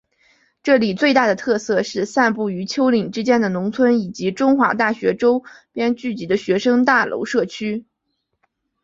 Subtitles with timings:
[0.63, 5.43] 该里最大的特色是散布于丘陵之间的农村以及中华大学周
[5.73, 7.85] 边聚集的学生大楼社区。